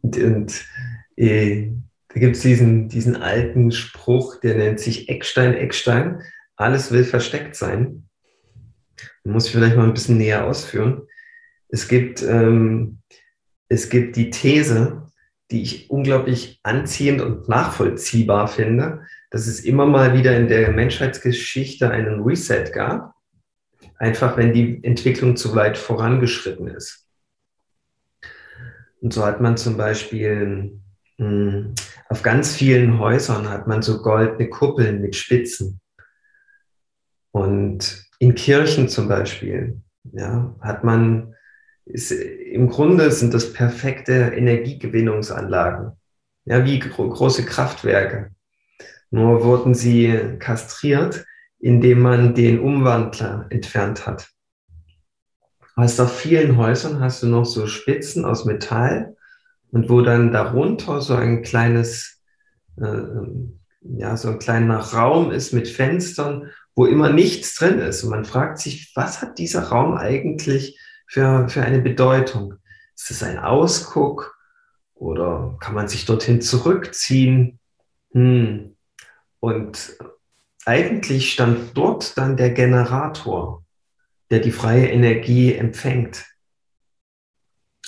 [0.02, 0.66] Und, und
[1.16, 1.72] äh,
[2.10, 6.22] da gibt es diesen, diesen alten Spruch, der nennt sich Eckstein, Eckstein.
[6.56, 8.09] Alles will versteckt sein.
[9.30, 11.04] Muss ich vielleicht mal ein bisschen näher ausführen.
[11.70, 13.00] Es gibt, ähm,
[13.68, 15.08] es gibt die These,
[15.52, 21.90] die ich unglaublich anziehend und nachvollziehbar finde, dass es immer mal wieder in der Menschheitsgeschichte
[21.90, 23.14] einen Reset gab.
[23.98, 27.06] Einfach wenn die Entwicklung zu weit vorangeschritten ist.
[29.02, 30.80] Und so hat man zum Beispiel
[31.18, 31.76] mh, hm,
[32.10, 35.80] auf ganz vielen Häusern hat man so goldene Kuppeln mit Spitzen.
[37.32, 41.34] Und in Kirchen zum Beispiel, ja, hat man,
[41.86, 45.94] ist, im Grunde sind das perfekte Energiegewinnungsanlagen,
[46.46, 48.32] ja, wie gro große Kraftwerke.
[49.12, 51.26] Nur wurden sie kastriert,
[51.60, 54.30] indem man den Umwandler entfernt hat
[55.80, 59.16] hast auf vielen Häusern hast du noch so Spitzen aus Metall
[59.72, 62.22] und wo dann darunter so ein kleines,
[62.78, 63.04] äh,
[63.82, 66.50] ja, so ein kleiner Raum ist mit Fenstern,
[66.80, 68.06] wo immer nichts drin ist.
[68.06, 72.54] Und man fragt sich, was hat dieser Raum eigentlich für, für eine Bedeutung?
[72.96, 74.38] Ist es ein Ausguck
[74.94, 77.60] oder kann man sich dorthin zurückziehen?
[78.14, 78.78] Hm.
[79.42, 79.98] Und
[80.64, 83.66] eigentlich stand dort dann der Generator
[84.30, 86.26] der die freie Energie empfängt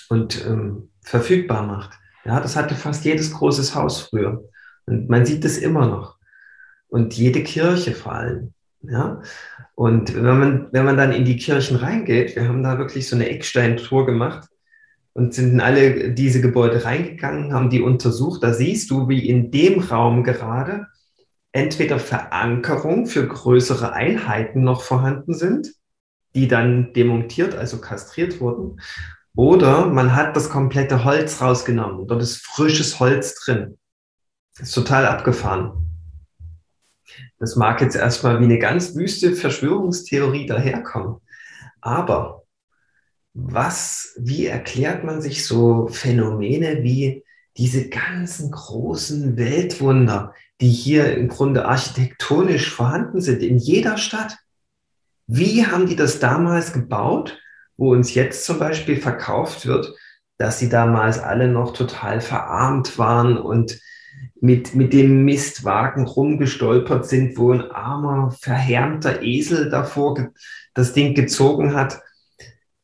[0.10, 1.98] und ähm, verfügbar macht.
[2.26, 4.44] Ja, das hatte fast jedes großes Haus früher.
[4.86, 6.18] Und man sieht es immer noch.
[6.88, 8.54] Und jede Kirche vor allem.
[8.84, 9.22] Ja,
[9.76, 13.16] und wenn man, wenn man dann in die Kirchen reingeht, wir haben da wirklich so
[13.16, 14.50] eine Ecksteintour gemacht
[15.14, 18.42] und sind in alle diese Gebäude reingegangen, haben die untersucht.
[18.44, 20.88] Da siehst du, wie in dem Raum gerade
[21.52, 25.74] entweder Verankerung für größere Einheiten noch vorhanden sind
[26.36, 28.80] die dann demontiert, also kastriert wurden.
[29.36, 32.08] Oder man hat das komplette Holz rausgenommen.
[32.08, 33.78] Dort ist frisches Holz drin.
[34.60, 35.91] Ist total abgefahren.
[37.42, 41.22] Das mag jetzt erstmal wie eine ganz wüste Verschwörungstheorie daherkommen.
[41.82, 42.44] Aber
[43.34, 47.24] was, wie erklärt man sich so Phänomene wie
[47.58, 54.38] diese ganzen großen Weltwunder, die hier im Grunde architektonisch vorhanden sind, in jeder Stadt.
[55.26, 57.40] Wie haben die das damals gebaut,
[57.76, 59.96] wo uns jetzt zum Beispiel verkauft wird,
[60.38, 63.80] dass sie damals alle noch total verarmt waren und
[64.42, 70.32] mit, mit dem Mistwagen rumgestolpert sind, wo ein armer, verhärmter Esel davor
[70.74, 72.02] das Ding gezogen hat.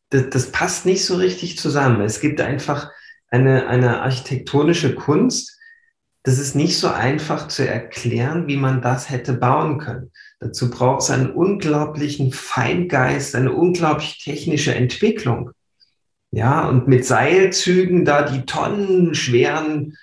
[0.10, 2.02] Das, das passt nicht so richtig zusammen.
[2.02, 2.92] Es gibt einfach
[3.30, 5.58] eine, eine architektonische Kunst,
[6.24, 10.12] das ist nicht so einfach zu erklären, wie man das hätte bauen können.
[10.40, 15.52] Dazu braucht es einen unglaublichen Feingeist, eine unglaublich technische Entwicklung.
[16.32, 19.96] Ja, und mit Seilzügen da die tonnenschweren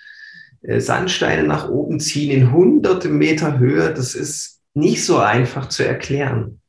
[0.67, 6.61] Sandsteine nach oben ziehen in hunderte Meter Höhe, das ist nicht so einfach zu erklären.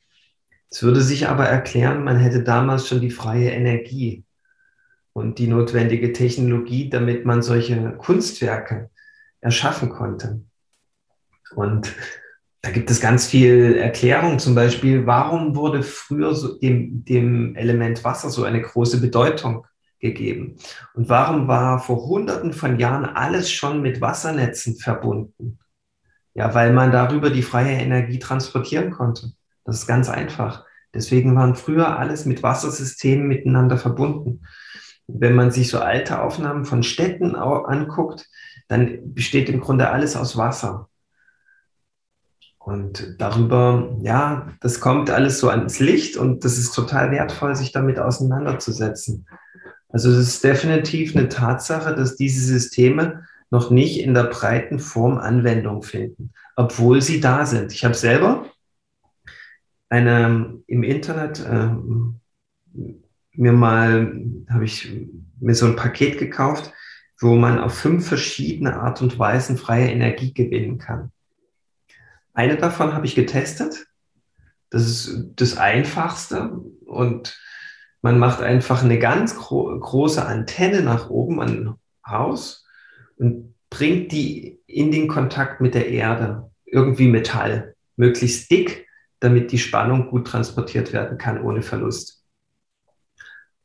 [0.71, 4.25] Es würde sich aber erklären, man hätte damals schon die freie Energie
[5.13, 8.91] und die notwendige Technologie, damit man solche Kunstwerke
[9.41, 10.43] erschaffen konnte.
[11.55, 11.95] Und
[12.63, 18.03] da gibt es ganz viel Erklärung, zum Beispiel, warum wurde früher so dem, dem Element
[18.03, 19.67] Wasser so eine große Bedeutung
[20.01, 20.57] gegeben?
[20.95, 25.59] Und warum war vor Hunderten von Jahren alles schon mit Wassernetzen verbunden?
[26.35, 29.33] Ja, weil man darüber die freie Energie transportieren konnte.
[29.65, 30.65] Das ist ganz einfach.
[30.95, 34.43] Deswegen waren früher alles mit Wassersystemen miteinander verbunden.
[35.07, 38.29] Wenn man sich so alte Aufnahmen von Städten anguckt,
[38.69, 40.89] dann besteht im Grunde alles aus Wasser.
[42.59, 47.71] Und darüber, ja, das kommt alles so ans Licht und das ist total wertvoll, sich
[47.71, 49.29] damit auseinanderzusetzen.
[49.97, 55.17] Also es ist definitiv eine Tatsache, dass diese Systeme noch nicht in der breiten Form
[55.17, 57.73] Anwendung finden, obwohl sie da sind.
[57.73, 58.45] Ich habe selber
[59.89, 61.71] eine im Internet äh,
[63.33, 64.95] mir mal, habe ich
[65.41, 66.75] mir so ein Paket gekauft,
[67.19, 71.11] wo man auf fünf verschiedene Art und Weisen freie Energie gewinnen kann.
[72.35, 73.87] Eine davon habe ich getestet.
[74.69, 76.51] Das ist das Einfachste
[76.85, 77.41] und
[78.07, 81.75] man macht einfach eine ganz gro große Antenne nach oben an
[82.07, 82.65] Haus
[83.17, 88.87] und bringt die in den Kontakt mit der Erde, irgendwie Metall, möglichst dick,
[89.19, 92.23] damit die Spannung gut transportiert werden kann ohne Verlust.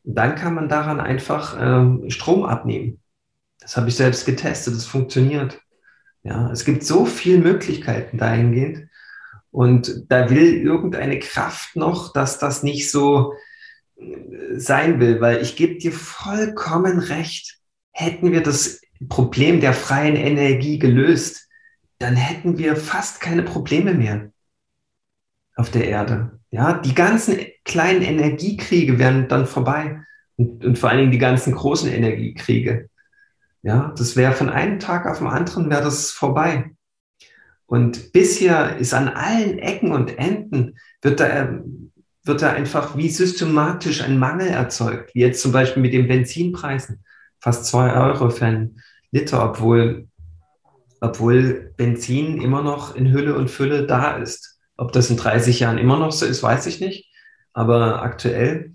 [0.03, 2.99] Und dann kann man daran einfach äh, Strom abnehmen.
[3.59, 5.61] Das habe ich selbst getestet, das funktioniert.
[6.23, 8.89] Ja, es gibt so viele Möglichkeiten dahingehend.
[9.51, 13.35] Und da will irgendeine Kraft noch, dass das nicht so
[14.55, 17.57] sein will, weil ich gebe dir vollkommen recht.
[17.91, 21.47] Hätten wir das Problem der freien Energie gelöst,
[21.99, 24.31] dann hätten wir fast keine Probleme mehr
[25.55, 26.39] auf der Erde.
[26.49, 30.01] Ja, die ganzen kleinen Energiekriege wären dann vorbei
[30.35, 32.89] und, und vor allen Dingen die ganzen großen Energiekriege.
[33.61, 36.71] Ja, das wäre von einem Tag auf den anderen wäre das vorbei.
[37.67, 41.59] Und bisher ist an allen Ecken und Enden wird da,
[42.23, 47.03] wird da einfach wie systematisch ein Mangel erzeugt, wie jetzt zum Beispiel mit den Benzinpreisen.
[47.39, 48.81] Fast zwei Euro für einen
[49.11, 50.07] Liter, obwohl,
[50.99, 54.59] obwohl Benzin immer noch in Hülle und Fülle da ist.
[54.77, 57.11] Ob das in 30 Jahren immer noch so ist, weiß ich nicht.
[57.53, 58.73] Aber aktuell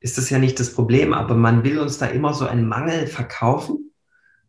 [0.00, 1.14] ist das ja nicht das Problem.
[1.14, 3.84] Aber man will uns da immer so einen Mangel verkaufen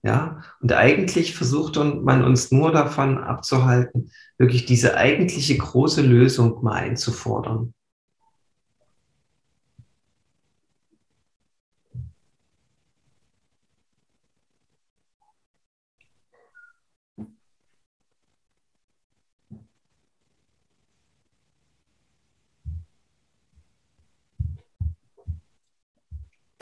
[0.06, 6.74] ja, und eigentlich versucht man uns nur davon abzuhalten, wirklich diese eigentliche große Lösung mal
[6.74, 7.74] einzufordern.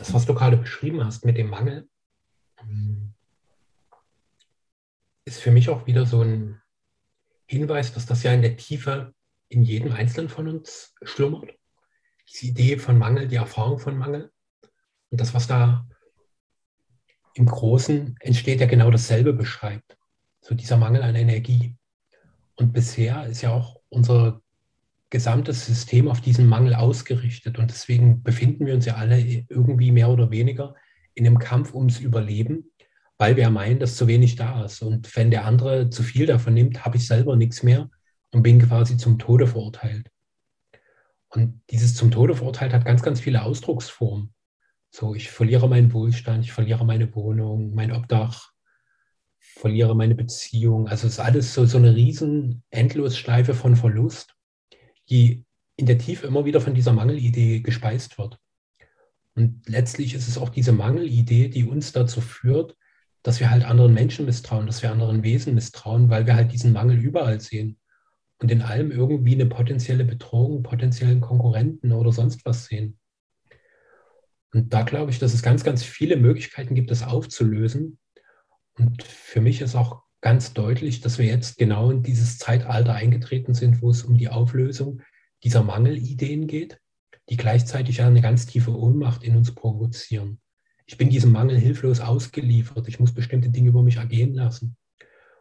[0.04, 1.88] Das, was du gerade beschrieben hast mit dem Mangel,
[5.24, 6.62] ist für mich auch wieder so ein
[7.46, 9.13] Hinweis, dass das ja in der Tiefe
[9.48, 11.52] in jedem Einzelnen von uns schlummert.
[12.28, 14.30] Die Idee von Mangel, die Erfahrung von Mangel.
[15.10, 15.88] Und das, was da
[17.36, 19.98] im Großen entsteht, ja genau dasselbe beschreibt.
[20.42, 21.78] So dieser Mangel an Energie.
[22.58, 24.42] Und bisher ist ja auch unser
[25.13, 27.58] gesamtes System auf diesen Mangel ausgerichtet.
[27.58, 30.76] Und deswegen befinden wir uns ja alle irgendwie mehr oder weniger
[31.13, 32.65] in einem Kampf ums Überleben
[33.17, 34.82] weil wir meinen, dass zu wenig da ist.
[34.82, 37.89] Und wenn der andere zu viel davon nimmt, habe ich selber nichts mehr
[38.32, 40.10] und bin quasi zum Tode verurteilt.
[41.30, 44.34] Und dieses zum Tode verurteilt hat ganz, ganz viele Ausdrucksformen.
[44.91, 48.52] So, ich verliere meinen Wohlstand, ich verliere meine Wohnung, mein Obdach,
[49.39, 50.88] verliere meine Beziehung.
[50.88, 54.36] Also es ist alles so, so eine riesen Endlosschleife von Verlust,
[55.10, 58.39] die in der Tiefe immer wieder von dieser Mangelidee gespeist wird.
[59.36, 62.78] Und letztlich ist es auch diese Mangelidee, die uns dazu führt,
[63.24, 66.74] dass wir halt anderen Menschen misstrauen, dass wir anderen Wesen misstrauen, weil wir halt diesen
[66.74, 67.80] Mangel überall sehen
[68.39, 73.00] und in allem irgendwie eine potenzielle Bedrohung, potenziellen Konkurrenten oder sonst was sehen.
[74.54, 77.98] Und da glaube ich, dass es ganz, ganz viele Möglichkeiten gibt, das aufzulösen.
[78.78, 83.54] Und für mich ist auch ganz deutlich, dass wir jetzt genau in dieses Zeitalter eingetreten
[83.54, 85.02] sind, wo es um die Auflösung
[85.44, 86.80] dieser Mangelideen geht,
[87.30, 90.40] die gleichzeitig eine ganz tiefe Ohnmacht in uns provozieren.
[90.86, 92.88] Ich bin diesem Mangel hilflos ausgeliefert.
[92.88, 94.78] Ich muss bestimmte Dinge über mich ergehen lassen.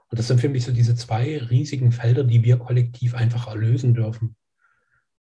[0.09, 3.95] Und das sind für mich so diese zwei riesigen Felder, die wir kollektiv einfach erlösen
[3.95, 4.35] dürfen.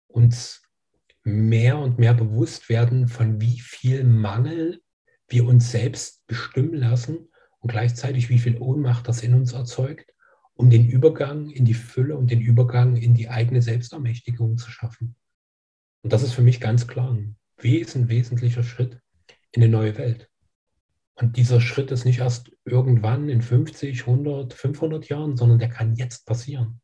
[0.08, 0.62] Uns
[1.24, 4.80] mehr und mehr bewusst werden, von wie viel Mangel
[5.28, 7.28] wir uns selbst bestimmen lassen
[7.62, 10.12] und gleichzeitig wie viel Ohnmacht das in uns erzeugt,
[10.54, 15.16] um den Übergang in die Fülle und den Übergang in die eigene Selbstermächtigung zu schaffen.
[16.02, 19.00] Und das ist für mich ganz klar ein wesen, wesentlicher Schritt
[19.52, 20.28] in eine neue Welt.
[21.14, 25.94] Und dieser Schritt ist nicht erst irgendwann in 50, 100, 500 Jahren, sondern der kann
[25.94, 26.80] jetzt passieren.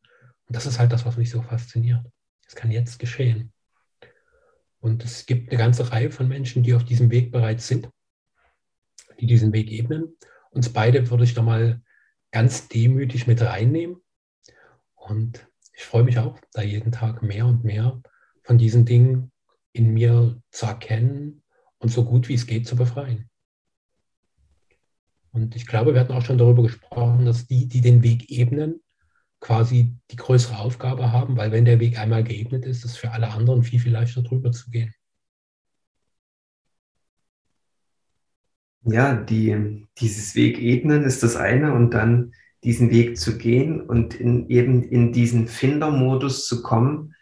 [0.46, 2.06] Und das ist halt das, was mich so fasziniert.
[2.46, 3.52] Es kann jetzt geschehen.
[4.80, 7.90] Und es gibt eine ganze Reihe von Menschen, die auf diesem Weg bereits sind,
[9.18, 10.16] die diesen Weg ebnen.
[10.50, 11.82] Uns beide würde ich da mal
[12.30, 13.96] ganz demütig mit reinnehmen.
[14.94, 18.00] Und ich freue mich auch, da jeden Tag mehr und mehr
[18.42, 19.30] von diesen Dingen
[19.72, 21.42] in mir zu erkennen
[21.78, 23.30] und so gut wie es geht zu befreien.
[25.30, 28.80] Und ich glaube, wir hatten auch schon darüber gesprochen, dass die, die den Weg ebnen,
[29.40, 33.12] quasi die größere Aufgabe haben, weil wenn der Weg einmal geebnet ist, ist es für
[33.12, 34.92] alle anderen viel, viel leichter drüber zu gehen.
[38.84, 42.32] Ja, die, dieses Weg ebnen ist das eine und dann
[42.64, 47.14] diesen Weg zu gehen und in, eben in diesen Findermodus zu kommen,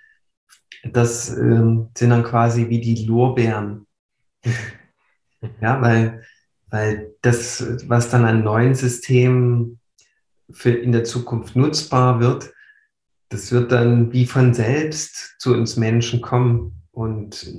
[0.92, 3.86] das äh, sind dann quasi wie die Lorbeeren.
[5.60, 6.24] ja, weil,
[6.68, 9.80] weil das, was dann an neuen Systemen
[10.50, 12.52] für in der Zukunft nutzbar wird,
[13.28, 17.52] das wird dann wie von selbst zu uns Menschen kommen und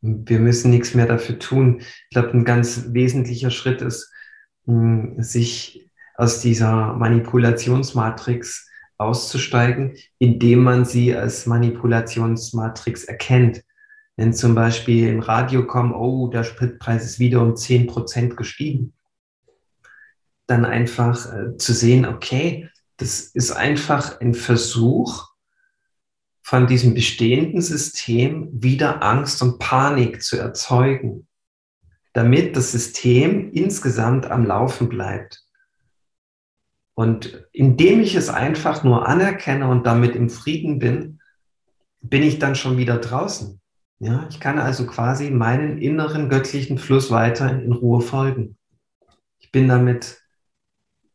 [0.00, 1.80] wir müssen nichts mehr dafür tun.
[1.80, 4.12] Ich glaube, ein ganz wesentlicher Schritt ist,
[4.66, 13.62] hm, sich aus dieser Manipulationsmatrix auszusteigen, indem man sie als Manipulationsmatrix erkennt.
[14.16, 18.94] Wenn zum Beispiel im Radio kommt, oh, der Spritpreis ist wieder um 10 Prozent gestiegen,
[20.46, 25.35] dann einfach äh, zu sehen, okay, das ist einfach ein Versuch
[26.46, 31.26] von diesem bestehenden System wieder Angst und Panik zu erzeugen,
[32.12, 35.42] damit das System insgesamt am Laufen bleibt.
[36.94, 41.20] Und indem ich es einfach nur anerkenne und damit im Frieden bin,
[42.00, 43.60] bin ich dann schon wieder draußen.
[43.98, 48.56] Ja, ich kann also quasi meinen inneren göttlichen Fluss weiter in Ruhe folgen.
[49.40, 50.22] Ich bin damit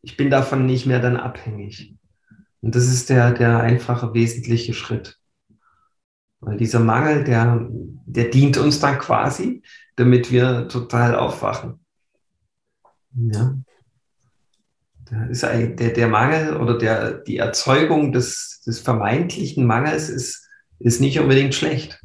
[0.01, 1.95] ich bin davon nicht mehr dann abhängig.
[2.59, 5.20] Und das ist der, der einfache, wesentliche Schritt.
[6.41, 9.61] Weil dieser Mangel, der, der dient uns dann quasi,
[9.95, 11.79] damit wir total aufwachen.
[13.15, 13.55] Ja.
[15.09, 20.47] Da ist der, der Mangel oder der, die Erzeugung des, des vermeintlichen Mangels ist,
[20.79, 22.01] ist nicht unbedingt schlecht.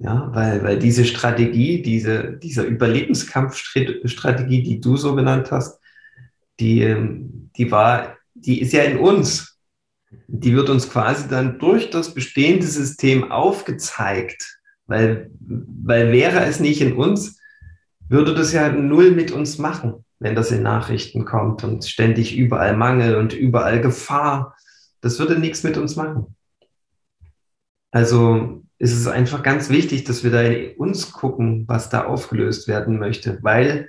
[0.00, 5.80] Ja, weil, weil diese Strategie, diese, dieser Überlebenskampfstrategie, die du so benannt hast,
[6.60, 9.57] die, ähm, die war, die ist ja in uns.
[10.26, 16.80] Die wird uns quasi dann durch das bestehende System aufgezeigt, weil, weil wäre es nicht
[16.80, 17.38] in uns,
[18.08, 22.76] würde das ja null mit uns machen, wenn das in Nachrichten kommt und ständig überall
[22.76, 24.56] Mangel und überall Gefahr.
[25.00, 26.34] Das würde nichts mit uns machen.
[27.90, 32.68] Also ist es einfach ganz wichtig, dass wir da in uns gucken, was da aufgelöst
[32.68, 33.88] werden möchte, weil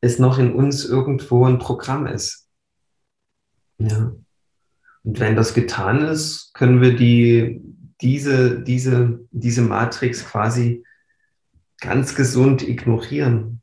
[0.00, 2.48] es noch in uns irgendwo ein Programm ist.
[3.78, 4.12] Ja.
[5.02, 7.60] Und wenn das getan ist, können wir die,
[8.00, 10.84] diese, diese, diese Matrix quasi
[11.80, 13.62] ganz gesund ignorieren.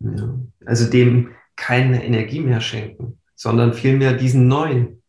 [0.00, 0.38] Ja.
[0.66, 5.02] Also dem keine Energie mehr schenken, sondern vielmehr diesen neuen.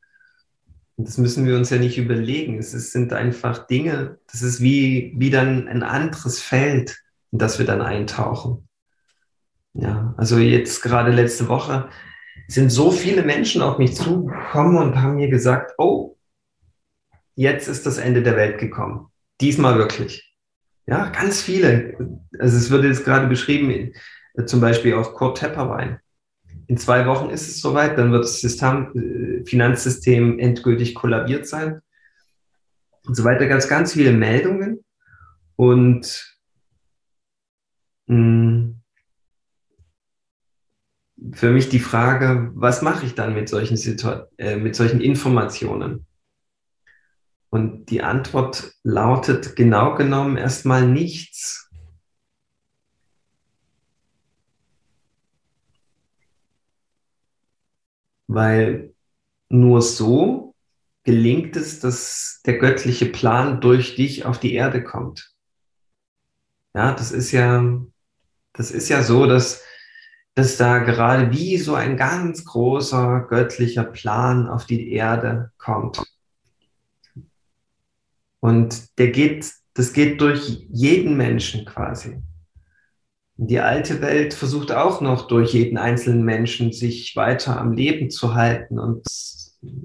[0.95, 2.60] Und das müssen wir uns ja nicht überlegen.
[2.60, 7.01] Es sind einfach Dinge, das ist wie, wie dann ein anderes Feld,
[7.32, 8.68] in das wir dann eintauchen.
[9.74, 11.89] Ja, also jetzt gerade letzte Woche
[12.47, 16.17] sind so viele Menschen auf mich zugekommen und haben mir gesagt, oh,
[17.35, 19.07] jetzt ist das Ende der Welt gekommen.
[19.41, 20.33] Diesmal wirklich.
[20.85, 21.97] Ja, ganz viele.
[22.39, 23.93] Also es wird jetzt gerade beschrieben,
[24.45, 25.99] zum Beispiel auf Kurt Tepperwein.
[26.67, 31.81] In zwei Wochen ist es soweit, dann wird das System, äh, Finanzsystem endgültig kollabiert sein
[33.05, 33.47] und so weiter.
[33.47, 34.83] Ganz, ganz viele Meldungen
[35.55, 36.37] und
[38.07, 38.82] mh, hm,
[41.32, 46.05] für mich die Frage, was mache ich dann mit solchen, Situ äh, mit solchen Informationen?
[47.49, 51.69] Und die Antwort lautet genau genommen erstmal nichts.
[58.28, 58.93] Weil
[59.49, 60.55] nur so
[61.03, 65.34] gelingt es, dass der göttliche Plan durch dich auf die Erde kommt.
[66.74, 67.63] Ja, das ist ja,
[68.53, 69.61] das ist ja so, dass,
[70.36, 76.01] dass da gerade wie so ein ganz großer göttlicher Plan auf die Erde kommt.
[78.39, 82.21] Und der geht, das geht durch jeden Menschen quasi.
[83.36, 88.36] Die alte Welt versucht auch noch durch jeden einzelnen Menschen sich weiter am Leben zu
[88.36, 89.05] halten und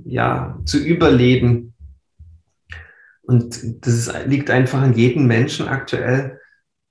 [0.04, 1.74] ja, zu überleben.
[3.22, 6.40] Und das liegt einfach an jedem Menschen aktuell,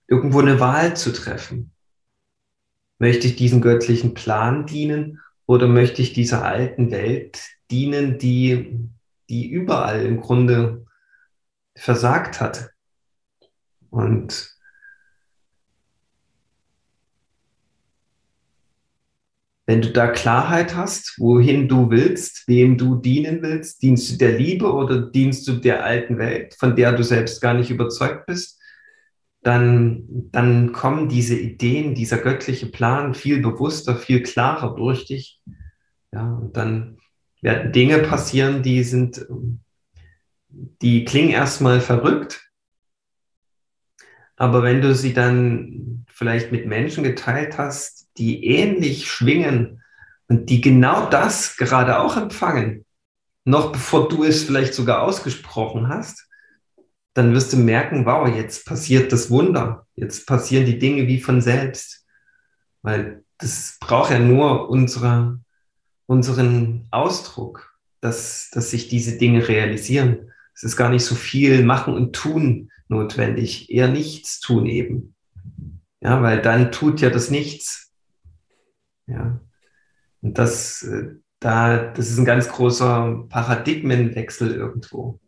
[0.07, 1.71] irgendwo eine Wahl zu treffen.
[2.99, 7.39] Möchte ich diesem göttlichen Plan dienen oder möchte ich dieser alten Welt
[7.69, 8.89] dienen, die,
[9.29, 10.85] die überall im Grunde
[11.75, 12.71] versagt hat.
[13.89, 14.57] Und
[19.67, 24.37] wenn du da Klarheit hast, wohin du willst, wem du dienen willst, dienst du der
[24.37, 28.56] Liebe oder dienst du der alten Welt, von der du selbst gar nicht überzeugt bist,
[29.41, 35.41] dann, dann kommen diese Ideen, dieser göttliche Plan viel bewusster, viel klarer durch dich.
[36.11, 36.97] Ja, und dann
[37.41, 39.25] werden Dinge passieren, die sind
[40.49, 42.47] die klingen erstmal verrückt,
[44.37, 49.83] aber wenn du sie dann vielleicht mit Menschen geteilt hast, die ähnlich schwingen
[50.27, 52.85] und die genau das gerade auch empfangen,
[53.45, 56.26] noch bevor du es vielleicht sogar ausgesprochen hast,
[57.17, 61.41] dann wirst du merken, wow, jetzt passiert das Wunder, jetzt passieren die Dinge wie von
[61.41, 62.05] selbst,
[62.83, 65.39] weil das braucht ja nur unsere,
[66.05, 70.31] unseren Ausdruck, dass, dass sich diese Dinge realisieren.
[70.53, 75.15] Es ist gar nicht so viel Machen und Tun notwendig, eher nichts tun eben.
[76.01, 77.91] Ja, weil dann tut ja das Nichts.
[79.07, 79.41] Ja.
[80.21, 85.19] Und das, äh, da, das ist ein ganz großer Paradigmenwechsel irgendwo.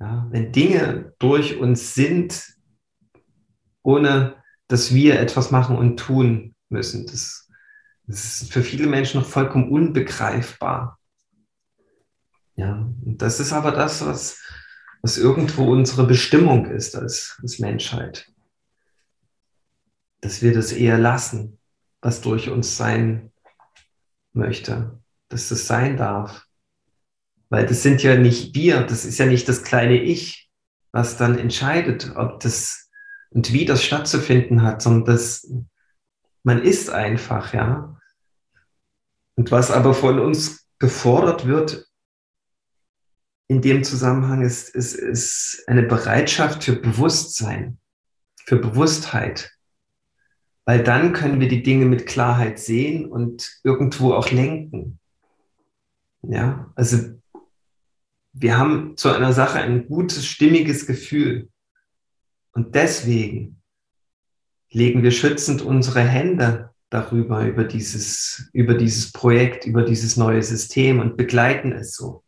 [0.00, 2.54] Ja, wenn Dinge durch uns sind,
[3.82, 7.48] ohne dass wir etwas machen und tun müssen, das,
[8.06, 10.98] das ist für viele Menschen noch vollkommen unbegreifbar.
[12.54, 12.74] Ja,
[13.04, 14.42] und das ist aber das, was,
[15.02, 18.30] was irgendwo unsere Bestimmung ist als, als Menschheit.
[20.20, 21.58] Dass wir das eher lassen,
[22.00, 23.32] was durch uns sein
[24.32, 26.47] möchte, dass das sein darf.
[27.50, 30.50] Weil das sind ja nicht wir, das ist ja nicht das kleine Ich,
[30.92, 32.88] was dann entscheidet, ob das
[33.30, 35.50] und wie das stattzufinden hat, sondern das,
[36.42, 37.96] man ist einfach, ja.
[39.36, 41.86] Und was aber von uns gefordert wird,
[43.48, 47.78] in dem Zusammenhang ist, ist, ist eine Bereitschaft für Bewusstsein,
[48.44, 49.52] für Bewusstheit.
[50.64, 54.98] Weil dann können wir die Dinge mit Klarheit sehen und irgendwo auch lenken.
[56.22, 57.18] Ja, also
[58.40, 61.48] wir haben zu einer Sache ein gutes, stimmiges Gefühl.
[62.52, 63.60] Und deswegen
[64.70, 71.00] legen wir schützend unsere Hände darüber, über dieses, über dieses Projekt, über dieses neue System
[71.00, 72.24] und begleiten es so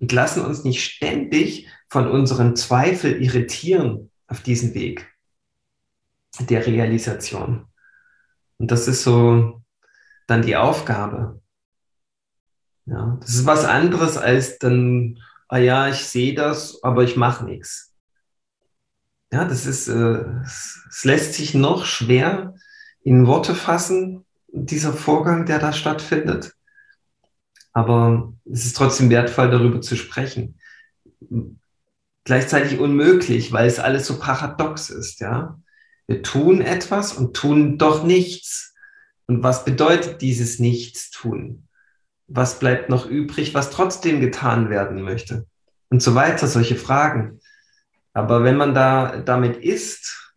[0.00, 5.06] und lassen uns nicht ständig von unseren Zweifeln irritieren auf diesem Weg
[6.40, 7.66] der Realisation.
[8.58, 9.62] Und das ist so
[10.26, 11.40] dann die Aufgabe.
[12.86, 15.18] Ja, das ist was anderes als dann,
[15.48, 17.92] ah ja, ich sehe das, aber ich mache nichts.
[19.32, 22.54] Ja, das ist, äh, es lässt sich noch schwer
[23.02, 26.52] in Worte fassen, dieser Vorgang, der da stattfindet.
[27.72, 30.58] Aber es ist trotzdem wertvoll, darüber zu sprechen.
[32.24, 35.60] Gleichzeitig unmöglich, weil es alles so paradox ist, ja.
[36.06, 38.74] Wir tun etwas und tun doch nichts.
[39.26, 41.65] Und was bedeutet dieses Nichtstun?
[42.28, 45.46] Was bleibt noch übrig, was trotzdem getan werden möchte?
[45.88, 47.40] Und so weiter, solche Fragen.
[48.12, 50.34] Aber wenn man da damit ist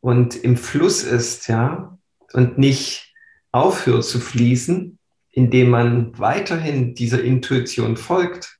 [0.00, 1.98] und im Fluss ist, ja,
[2.32, 3.14] und nicht
[3.52, 4.98] aufhört zu fließen,
[5.30, 8.58] indem man weiterhin dieser Intuition folgt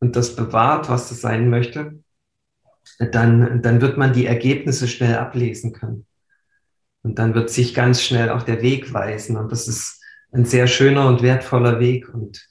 [0.00, 2.02] und das bewahrt, was das sein möchte,
[2.98, 6.06] dann, dann wird man die Ergebnisse schnell ablesen können.
[7.02, 9.36] Und dann wird sich ganz schnell auch der Weg weisen.
[9.36, 9.99] Und das ist
[10.32, 12.12] ein sehr schöner und wertvoller Weg.
[12.12, 12.48] Und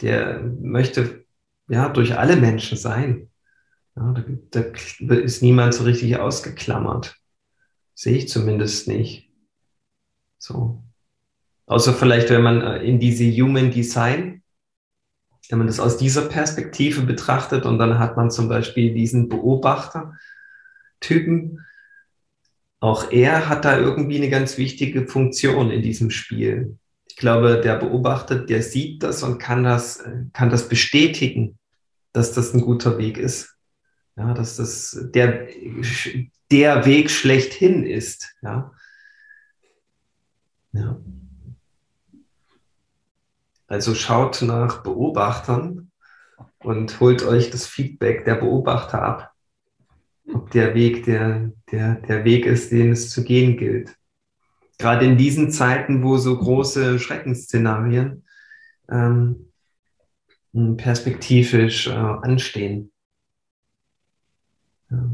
[0.00, 1.24] der möchte
[1.68, 3.30] ja durch alle Menschen sein.
[3.96, 4.14] Ja,
[4.50, 4.64] da,
[5.00, 7.16] da ist niemand so richtig ausgeklammert.
[7.94, 9.30] Sehe ich zumindest nicht.
[10.38, 10.82] So.
[11.66, 14.42] Außer vielleicht, wenn man äh, in diese Human Design,
[15.48, 21.66] wenn man das aus dieser Perspektive betrachtet und dann hat man zum Beispiel diesen Beobachter-Typen.
[22.80, 26.78] Auch er hat da irgendwie eine ganz wichtige Funktion in diesem Spiel.
[27.22, 30.02] Ich glaube, der Beobachter, der sieht das und kann das,
[30.32, 31.56] kann das bestätigen,
[32.12, 33.56] dass das ein guter Weg ist.
[34.16, 35.46] Ja, dass das der,
[36.50, 38.34] der Weg schlechthin ist.
[38.42, 38.72] Ja.
[40.72, 41.00] ja.
[43.68, 45.92] Also schaut nach Beobachtern
[46.58, 49.32] und holt euch das Feedback der Beobachter ab,
[50.34, 53.96] ob der Weg der, der, der Weg ist, den es zu gehen gilt.
[54.78, 58.24] Gerade in diesen Zeiten, wo so große Schreckensszenarien
[58.90, 59.52] ähm,
[60.76, 62.92] perspektivisch äh, anstehen.
[64.90, 65.10] Ja.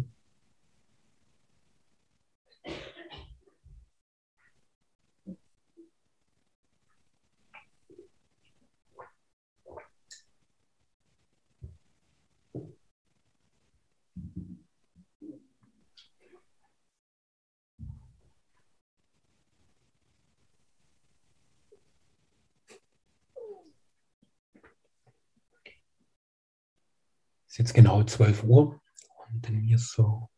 [27.58, 28.80] Ist jetzt genau 12 Uhr
[29.26, 30.30] und in mir ist so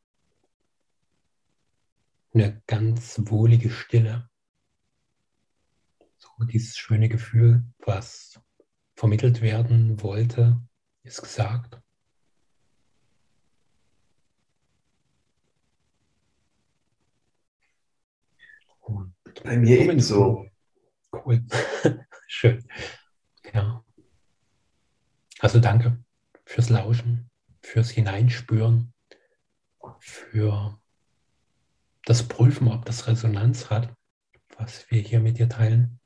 [2.33, 4.31] eine ganz wohlige Stille.
[6.17, 8.41] So dieses schöne Gefühl, was
[8.95, 10.63] vermittelt werden wollte,
[11.03, 11.79] ist gesagt.
[18.81, 19.15] Und
[19.45, 20.47] bei mir ebenso.
[21.13, 21.45] Cool.
[22.29, 22.67] Schön.
[23.53, 23.85] Ja.
[25.41, 26.03] Also danke
[26.51, 27.31] fürs Lauschen,
[27.63, 28.93] fürs Hineinspüren,
[30.01, 30.81] für
[32.05, 33.95] das Prüfen, ob das Resonanz hat,
[34.59, 36.01] was wir hier mit dir teilen.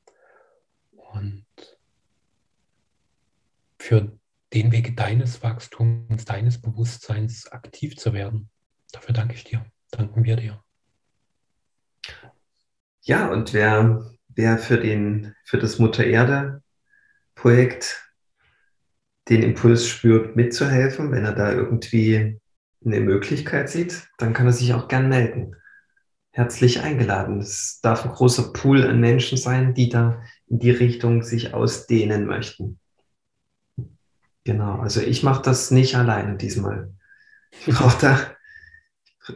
[0.91, 1.47] Und
[3.79, 4.19] für
[4.53, 8.51] den Weg deines Wachstums, deines Bewusstseins aktiv zu werden.
[8.91, 9.65] Dafür danke ich dir.
[9.89, 10.63] Danken wir dir.
[13.01, 16.61] Ja, und wer, wer für, den, für das Mutter Erde
[17.33, 18.04] Projekt
[19.29, 22.39] den Impuls spürt, mitzuhelfen, wenn er da irgendwie
[22.85, 25.55] eine Möglichkeit sieht, dann kann er sich auch gern melden.
[26.31, 27.39] Herzlich eingeladen.
[27.39, 32.25] Es darf ein großer Pool an Menschen sein, die da in die Richtung sich ausdehnen
[32.25, 32.79] möchten.
[34.43, 36.93] Genau, also ich mache das nicht alleine diesmal.
[37.65, 38.35] Ich brauche da,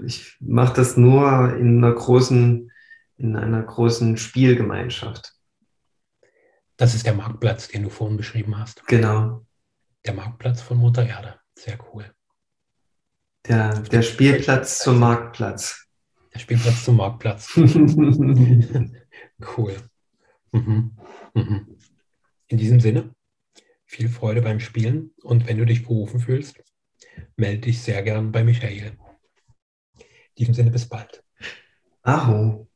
[0.05, 2.71] ich mache das nur in einer großen,
[3.17, 5.33] in einer großen Spielgemeinschaft.
[6.77, 8.85] Das ist der Marktplatz, den du vorhin beschrieben hast.
[8.85, 9.45] Genau.
[10.05, 11.39] Der Marktplatz von Mutter Erde.
[11.55, 12.13] Sehr cool.
[13.47, 15.87] Der, der Spielplatz zum Marktplatz.
[16.33, 17.49] Der Spielplatz zum Marktplatz.
[19.57, 19.77] cool.
[20.51, 20.97] Mhm.
[21.33, 21.77] Mhm.
[22.47, 23.13] In diesem Sinne,
[23.85, 26.61] viel Freude beim Spielen und wenn du dich berufen fühlst,
[27.35, 28.97] melde dich sehr gern bei Michael.
[29.97, 30.05] In
[30.37, 31.23] diesem Sinne, bis bald.
[32.03, 32.68] Aho.